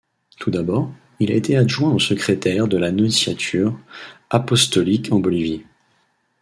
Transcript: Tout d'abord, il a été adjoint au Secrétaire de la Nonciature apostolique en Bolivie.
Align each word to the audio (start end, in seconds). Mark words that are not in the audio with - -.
Tout 0.39 0.49
d'abord, 0.49 0.91
il 1.19 1.31
a 1.31 1.35
été 1.35 1.55
adjoint 1.55 1.93
au 1.93 1.99
Secrétaire 1.99 2.67
de 2.67 2.75
la 2.75 2.91
Nonciature 2.91 3.79
apostolique 4.31 5.11
en 5.11 5.19
Bolivie. 5.19 5.63